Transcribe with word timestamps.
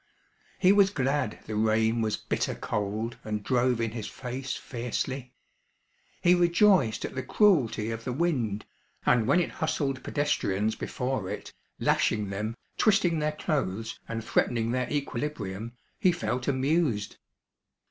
He 0.57 0.71
was 0.71 0.89
glad 0.89 1.37
the 1.45 1.55
rain 1.55 2.01
was 2.01 2.17
bitter 2.17 2.55
cold 2.55 3.17
and 3.23 3.43
drove 3.43 3.79
in 3.79 3.91
his 3.91 4.07
face 4.07 4.53
fiercely. 4.55 5.35
He 6.23 6.33
rejoiced 6.33 7.05
at 7.05 7.13
the 7.13 7.21
cruelty 7.21 7.91
of 7.91 8.03
the 8.03 8.11
wind, 8.11 8.65
and 9.05 9.27
when 9.27 9.39
it 9.39 9.51
hustled 9.51 10.03
pedestrians 10.03 10.73
before 10.73 11.29
it, 11.29 11.53
lashing 11.77 12.31
them, 12.31 12.55
twisting 12.77 13.19
their 13.19 13.33
clothes, 13.33 13.99
and 14.07 14.23
threatening 14.23 14.71
their 14.71 14.91
equilibrium, 14.91 15.73
he 15.99 16.11
felt 16.11 16.47
amused. 16.47 17.17